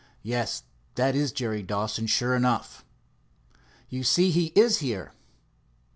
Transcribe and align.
"Yes, 0.23 0.63
that 0.95 1.15
is 1.15 1.31
Jerry 1.31 1.61
Dawson, 1.61 2.07
sure 2.07 2.33
enough." 2.35 2.83
"You 3.87 4.03
see 4.03 4.31
he 4.31 4.47
is 4.55 4.79
here." 4.79 5.11